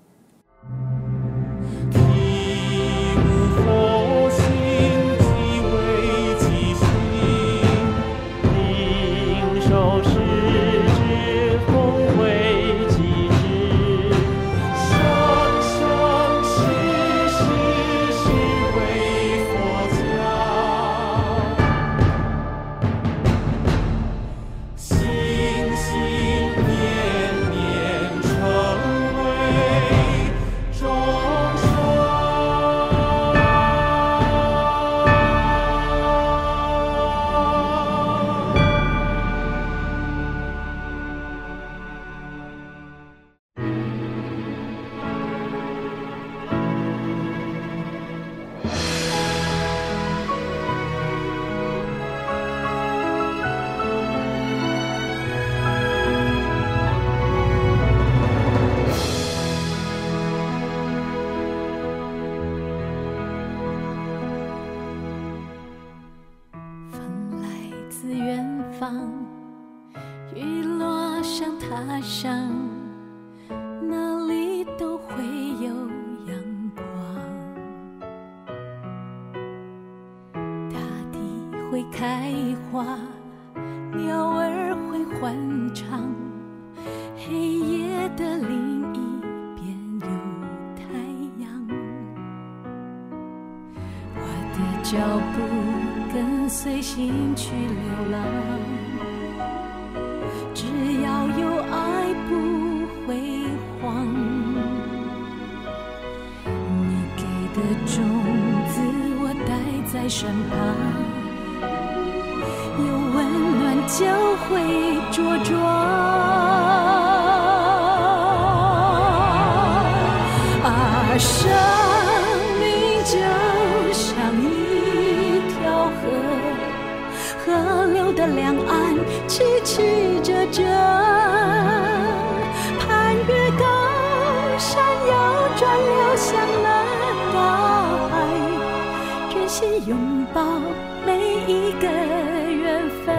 [141.07, 143.14] 每一个缘分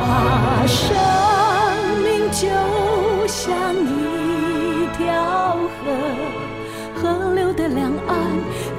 [0.00, 0.78] 啊生
[2.02, 2.46] 命就
[3.26, 5.82] 像一条河，
[6.94, 8.16] 河流的两岸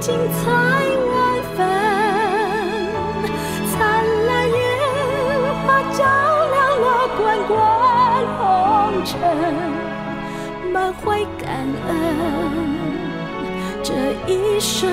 [0.00, 1.58] 精彩万分。
[3.70, 3.76] 灿
[4.26, 4.54] 烂烟
[5.64, 6.00] 花照
[6.50, 6.86] 亮了
[7.16, 7.50] 滚滚
[8.36, 8.40] 红
[9.04, 9.12] 尘，
[10.72, 11.00] 满怀
[11.38, 11.48] 感
[11.88, 11.90] 恩，
[13.82, 13.90] 这
[14.26, 14.30] 一
[14.60, 14.88] 生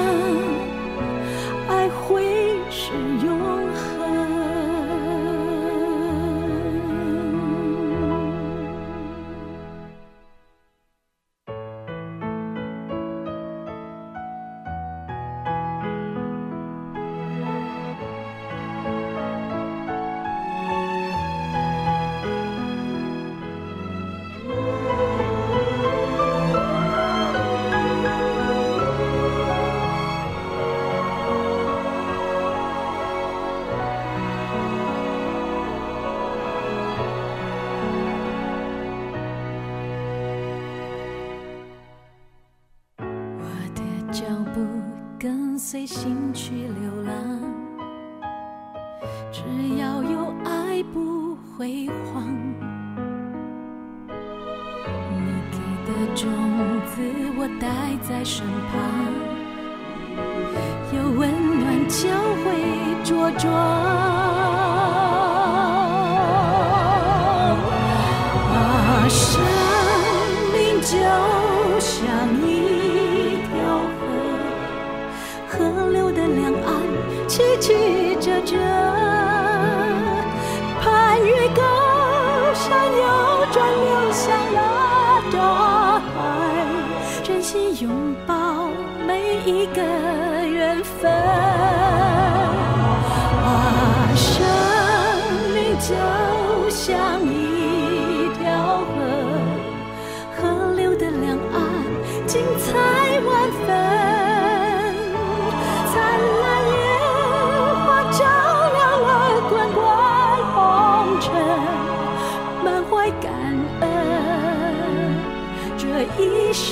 [87.42, 88.70] 心拥抱
[89.08, 91.12] 每一个缘分。
[93.42, 93.48] 啊，
[94.16, 94.46] 生
[95.54, 95.90] 命就
[96.70, 98.88] 像一条河，
[100.38, 101.56] 河流的两岸
[102.28, 102.68] 精彩
[103.22, 103.30] 万
[103.66, 103.68] 分。
[105.92, 105.96] 灿
[106.42, 106.44] 烂
[106.76, 106.78] 烟
[107.86, 108.20] 花照
[108.74, 109.10] 亮了
[109.50, 109.78] 滚滚
[110.54, 110.56] 红
[111.22, 111.28] 尘，
[112.64, 113.32] 满怀感
[113.82, 113.84] 恩
[115.78, 115.84] 这
[116.22, 116.24] 一
[116.54, 116.68] 生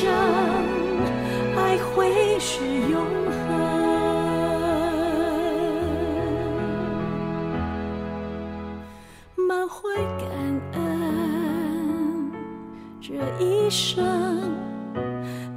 [13.67, 14.55] 一生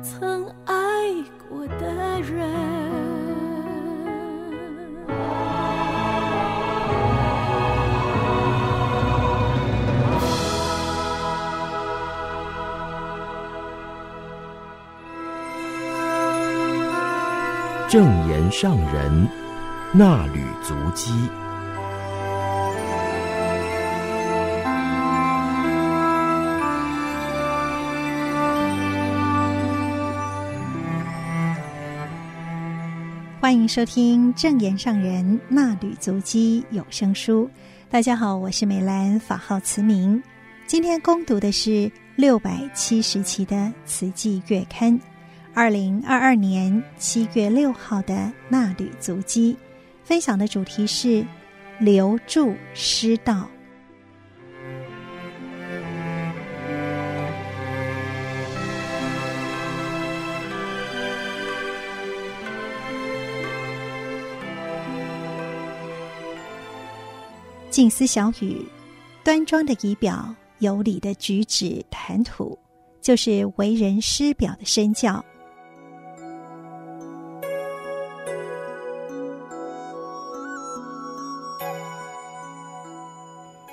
[0.02, 0.74] 曾爱
[1.48, 2.50] 过的人，
[17.88, 19.28] 正言上人，
[19.92, 21.12] 那履足鸡。
[33.70, 37.48] 收听正言上人纳履足迹有声书。
[37.88, 40.20] 大家好，我是美兰，法号慈明。
[40.66, 44.92] 今天攻读的是六百七十期的《慈济月刊》。
[45.54, 49.56] 二零二二年七月六号的纳履足迹，
[50.02, 51.24] 分享的主题是
[51.78, 53.48] 留住师道。
[67.80, 68.62] 静思小语，
[69.24, 72.58] 端庄的仪表，有礼的举止谈吐，
[73.00, 75.24] 就是为人师表的身教。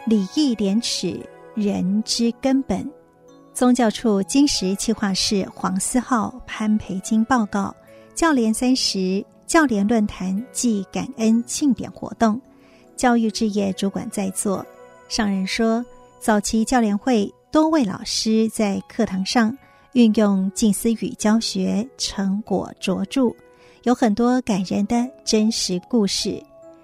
[0.06, 1.20] 礼义廉耻，
[1.54, 2.90] 人之根本。
[3.54, 7.76] 宗教处金石企划室黄思浩、潘培金报告：
[8.16, 12.40] 教联三十教联论坛暨感恩庆典活动，
[12.98, 14.66] 教育置业主管在座。
[15.08, 15.86] 上人说，
[16.20, 19.58] 早期教联会多位老师在课堂上
[19.94, 23.34] 运用近思语教学，成果卓著，
[23.84, 26.44] 有很多感人的真实故事。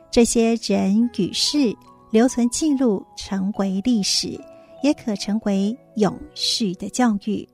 [0.09, 1.75] 这些人与事。
[2.13, 4.39] 留存记录，成为历史，
[4.83, 7.49] 也可成为永续的教育。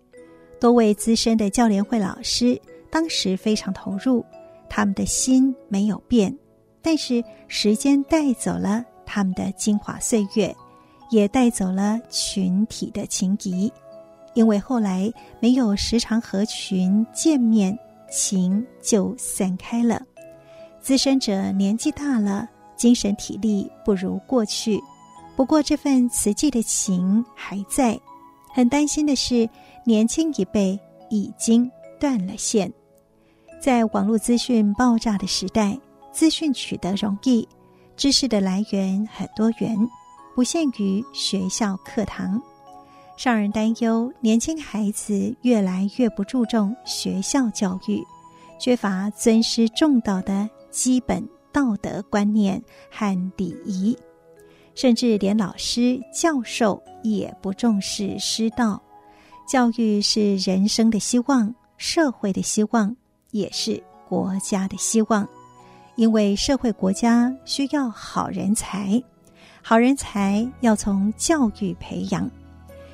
[0.59, 4.21] 多位资深的教联会老师当时非常投入，
[4.69, 6.37] 他们的心没有变，
[6.81, 10.55] 但是时间带走了他们的精华岁月，
[11.09, 13.71] 也带走了群体的情谊。
[14.33, 17.77] 因为后来没有时常和群见面，
[18.09, 20.01] 情就散开了。
[20.81, 22.47] 资深者年纪大了。
[22.79, 24.81] 精神体力不如过去，
[25.35, 27.99] 不过这份慈济的情还在。
[28.53, 29.49] 很担心的是，
[29.83, 31.69] 年轻一辈已经
[31.99, 32.71] 断了线。
[33.59, 35.77] 在网络资讯爆炸的时代，
[36.11, 37.47] 资讯取得容易，
[37.95, 39.77] 知识的来源很多元，
[40.35, 42.41] 不限于学校课堂。
[43.17, 48.01] 让人担忧，年轻孩子越来越不注重学校教育，
[48.57, 53.97] 缺乏尊师重道的基本道德观念和礼仪，
[54.73, 58.81] 甚至连老师教授也不重视师道。
[59.45, 62.95] 教育是人生的希望，社会的希望，
[63.31, 65.27] 也是国家的希望，
[65.99, 69.03] 因为社会国家需要好人才，
[69.61, 72.31] 好人才要从教育培养。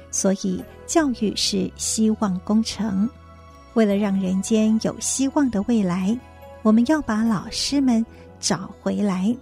[0.09, 3.07] 所以，教育是希望工程。
[3.75, 6.17] 为了让人间有希望的未来，
[6.63, 8.03] 我们要把老师们
[8.39, 9.37] 找回来，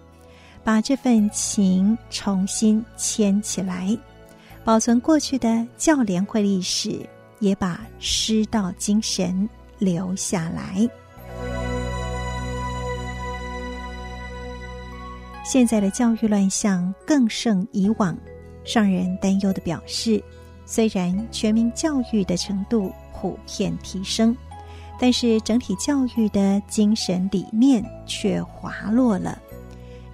[0.62, 3.98] 把这份情重新牵起来，
[4.66, 7.00] 保存过去的教联会历史，
[7.40, 9.48] 也把师道精神
[9.80, 10.86] 留下来。
[15.44, 18.18] 现在的教育乱象更胜以往，
[18.66, 20.24] 让人担忧的表示。
[20.66, 24.36] 虽然全民教育的程度普遍提升，
[24.98, 29.38] 但是整体教育的精神理念却滑落了。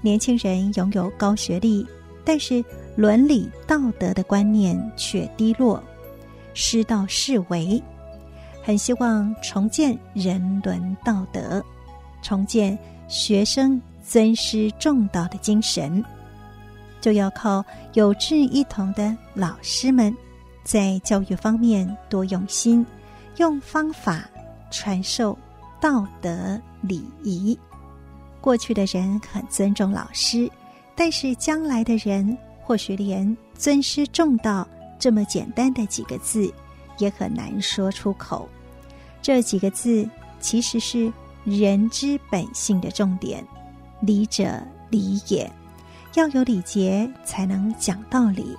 [0.02, 1.86] 年轻人拥有高学历，
[2.26, 2.66] 但是
[2.96, 5.82] 伦理道德的观念却低落，
[6.56, 7.82] 师道式微。
[8.64, 11.64] 很希望重建人伦道德，
[12.24, 12.78] 重建
[13.08, 13.80] 学生
[14.10, 16.04] 尊师重道的精神，
[17.00, 20.12] 就要靠有志一同的老师们。
[20.64, 22.84] 在教育方面多用心，
[23.38, 24.28] 用方法
[24.72, 25.38] 传授
[25.80, 27.56] 道德礼仪。
[28.42, 30.50] 过去的人很尊重老师，
[30.96, 36.52] 但是将来的人或许连尊师重道这么简单的几个字
[36.98, 38.50] 也很难说出口。
[39.22, 43.46] 这几个字其实是人之本性的重点，
[44.02, 45.52] 礼者礼也，
[46.16, 48.56] 要有礼节才能讲道理。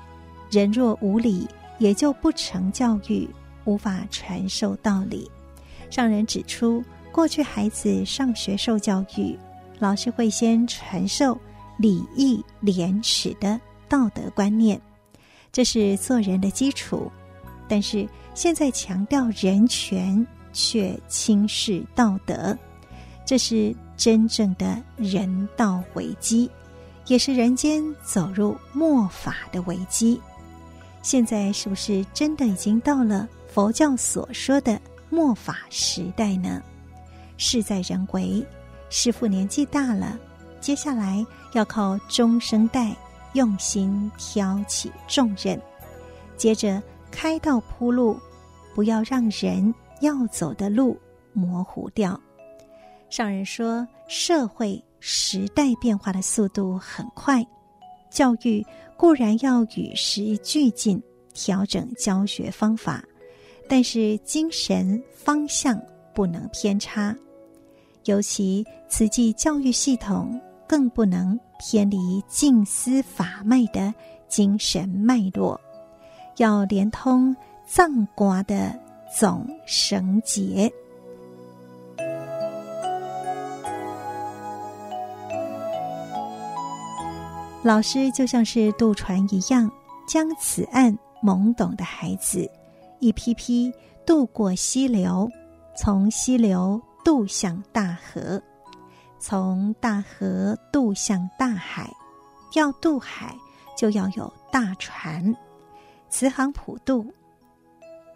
[0.50, 1.46] 人若无礼，
[1.78, 3.28] 也就不成教育，
[3.64, 5.30] 无法传授道理。
[5.90, 9.38] 上人指出，过去孩子上学受教育，
[9.78, 11.38] 老师会先传授
[11.78, 14.80] 礼义廉耻的道德观念，
[15.50, 17.10] 这是做人的基础。
[17.68, 22.56] 但是现在强调人权，却轻视道德，
[23.24, 26.50] 这是真正的人道危机，
[27.06, 30.18] 也是人间走入末法的危机。
[31.02, 34.80] 现在是不是真的已经到了佛教所说的
[35.10, 36.62] 末法时代呢？
[37.36, 38.42] 事在人为，
[38.88, 40.18] 师父年纪大了，
[40.62, 41.22] 接下来
[41.52, 42.96] 要靠中生代
[43.34, 45.60] 用心挑起重任，
[46.38, 48.18] 接着开道铺路，
[48.74, 50.98] 不要让人要走的路
[51.34, 52.18] 模糊掉。
[53.10, 57.44] 上人说，社会时代变化的速度很快，
[58.08, 58.64] 教育。
[58.96, 61.02] 固然要与时俱进，
[61.32, 63.02] 调整教学方法，
[63.66, 65.80] 但是精神方向
[66.12, 67.16] 不能偏差。
[68.04, 70.38] 尤其慈济教育系统
[70.68, 73.92] 更不能偏离静思法脉的
[74.28, 75.58] 精神脉络，
[76.36, 77.34] 要连通
[77.66, 78.78] 藏瓜的
[79.18, 80.70] 总绳结。
[87.62, 89.70] 老师就像是渡船一样，
[90.06, 92.50] 将此岸懵懂的孩子
[93.00, 93.70] 一批批
[94.06, 95.28] 渡过溪流，
[95.76, 98.42] 从溪流渡向大河，
[99.18, 101.90] 从大河渡向大海。
[102.54, 103.36] 要渡海，
[103.76, 105.36] 就要有大船，
[106.08, 107.06] 慈航普渡。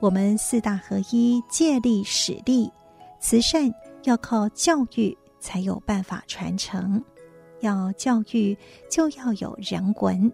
[0.01, 2.73] 我们四大合一，借力使力，
[3.21, 3.73] 慈善
[4.03, 7.01] 要靠教育才有办法传承。
[7.61, 8.57] 要教育，
[8.91, 10.33] 就要有人文，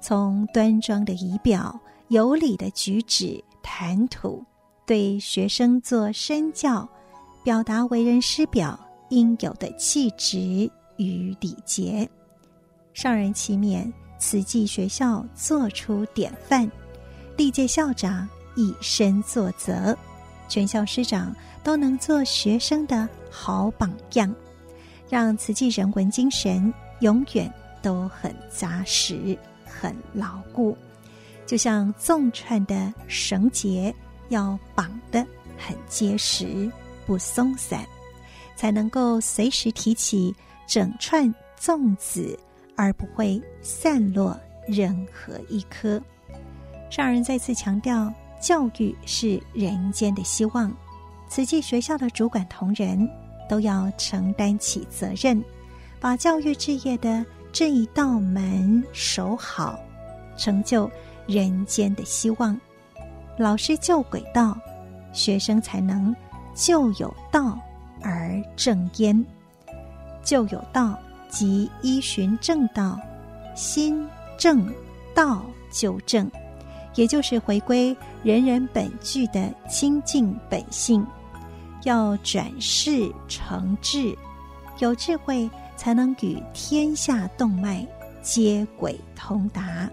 [0.00, 4.44] 从端庄的仪表、有礼的举止、谈吐，
[4.86, 6.88] 对学生做身教，
[7.42, 8.78] 表达为人师表
[9.10, 12.08] 应有的气质与礼节。
[12.94, 16.70] 上人祈勉慈济学校做出典范，
[17.36, 19.96] 历届校长以身作则，
[20.48, 24.34] 全校师长都能做学生的好榜样。
[25.08, 27.52] 让慈济人文精神永远
[27.82, 30.76] 都很扎实、很牢固，
[31.46, 33.94] 就像纵串的绳结，
[34.28, 36.70] 要绑得很结实、
[37.06, 37.86] 不松散，
[38.56, 40.34] 才能够随时提起
[40.66, 42.38] 整串粽子，
[42.76, 46.00] 而不会散落任何一颗。
[46.90, 50.74] 上人再次强调，教育是人间的希望，
[51.28, 53.08] 慈济学校的主管同仁
[53.48, 55.42] 都要承担起责任，
[55.98, 59.78] 把教育事业的这一道门守好，
[60.36, 60.90] 成就
[61.26, 62.58] 人间的希望。
[63.36, 64.56] 老师就轨道，
[65.12, 66.14] 学生才能
[66.54, 67.58] 就有道
[68.02, 69.24] 而正焉。
[70.22, 72.98] 就有道即依循正道，
[73.54, 74.70] 心正
[75.14, 76.30] 道就正，
[76.96, 81.06] 也就是回归人人本具的清净本性。
[81.84, 84.16] 要转世成智，
[84.78, 87.86] 有智慧才能与天下动脉
[88.22, 89.88] 接轨通达，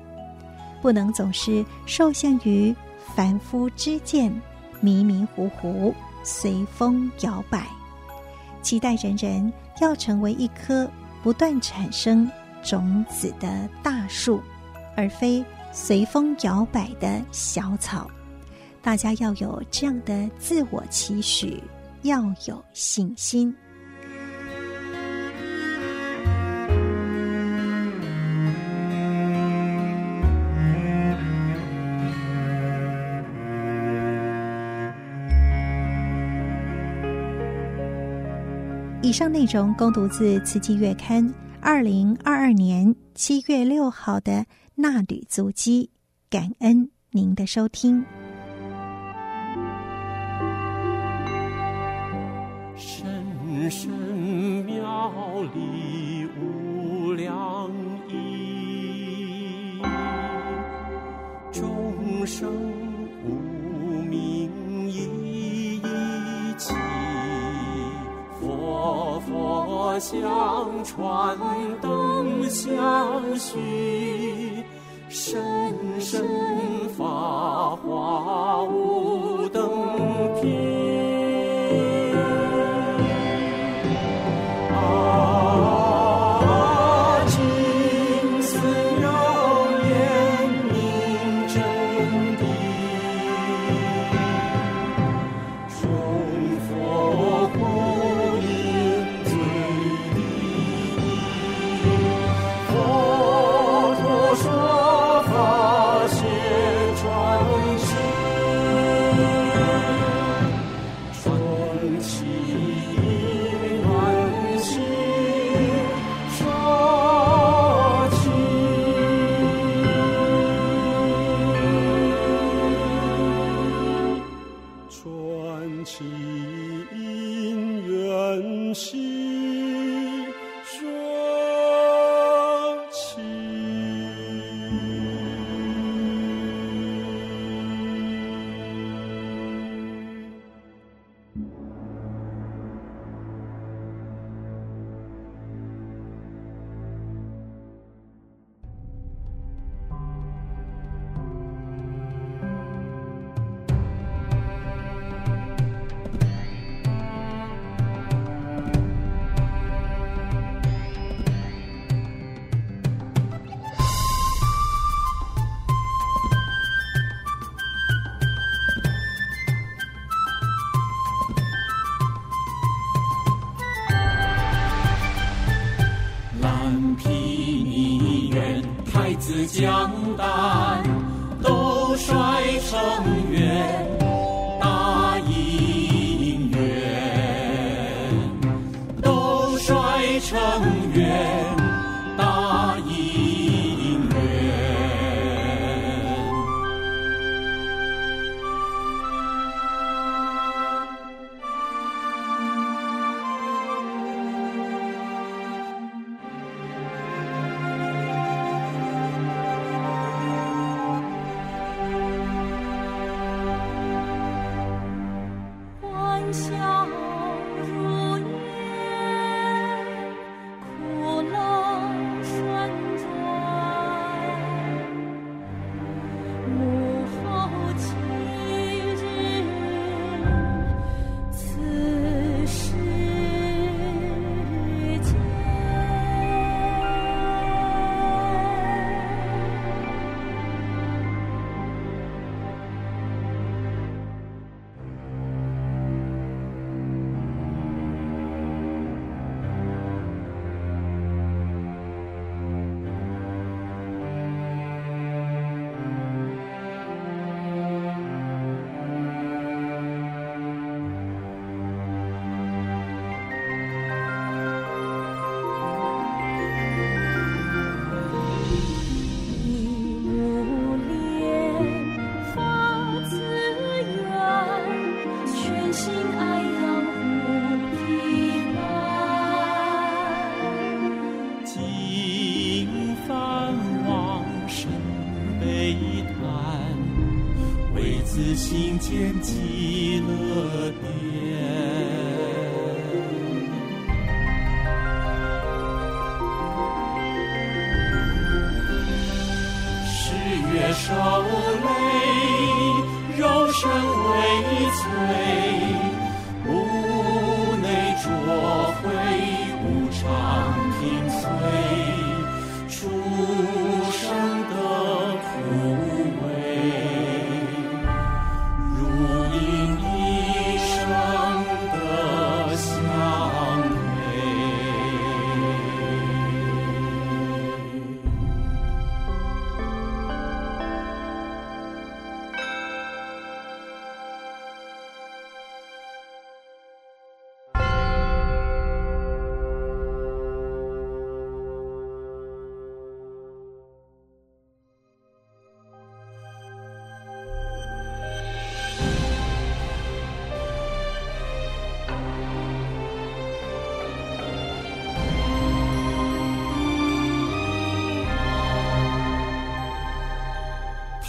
[0.81, 2.75] 不能总是受限于
[3.15, 4.33] 凡夫之见，
[4.81, 7.67] 迷迷糊糊随风摇摆。
[8.61, 10.89] 期待人人要成为一棵
[11.21, 12.29] 不断产生
[12.63, 14.41] 种子的大树，
[14.97, 18.09] 而非随风摇摆的小草。
[18.81, 21.61] 大家要有这样的自我期许。
[22.05, 23.51] 要有信心。
[39.01, 41.27] 以上内容供读自《慈济月刊》
[41.59, 44.31] 二零二二年七月六号的
[44.75, 45.89] 《纳履足迹》，
[46.29, 48.05] 感恩您的收听。
[53.69, 57.69] 神妙理无量
[58.07, 59.81] 义，
[61.51, 62.49] 众生
[63.23, 63.29] 无
[64.03, 65.81] 明一一
[66.57, 66.73] 起，
[68.39, 70.13] 佛佛相
[70.83, 71.37] 传
[71.81, 74.63] 灯相续，
[75.09, 75.43] 深
[75.99, 76.23] 深
[76.97, 79.69] 法华无等
[80.41, 80.64] 品。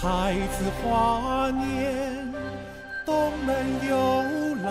[0.07, 2.33] 来自华年，
[3.05, 3.51] 东门
[3.89, 3.91] 游
[4.63, 4.69] 览。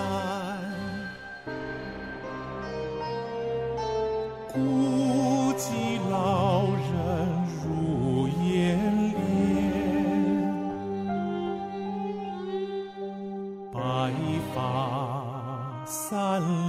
[4.53, 6.93] 孤寂老人
[7.65, 8.79] 入眼
[9.11, 9.13] 帘。
[13.73, 13.77] 白
[14.55, 14.55] 发
[15.85, 16.64] 三。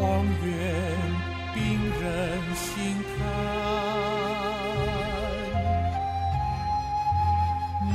[0.00, 0.48] 荒原
[1.52, 1.60] 病
[2.00, 2.08] 人
[2.54, 3.20] 心叹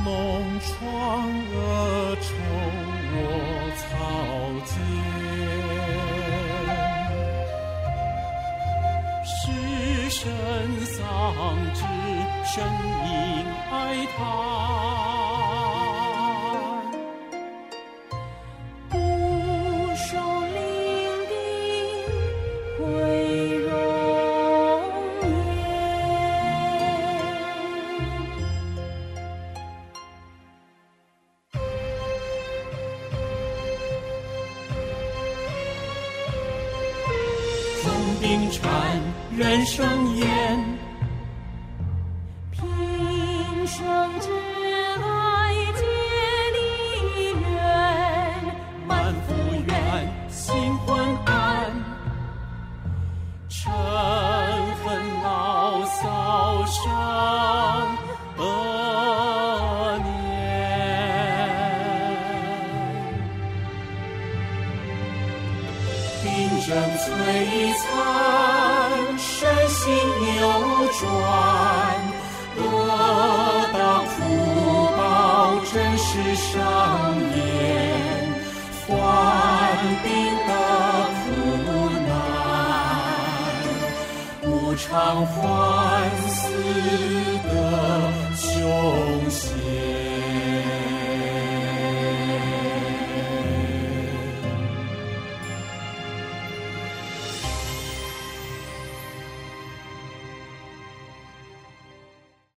[0.04, 0.06] 梦
[0.60, 0.70] 床
[1.52, 2.26] 恶臭
[3.12, 3.18] 我
[3.76, 3.84] 草
[4.64, 4.72] 间
[9.24, 9.28] 尸
[10.08, 10.22] 身
[10.86, 10.94] 丧
[11.74, 11.82] 志
[12.44, 12.54] 声
[13.04, 13.10] 音
[13.72, 13.74] 哀
[14.16, 15.45] 叹。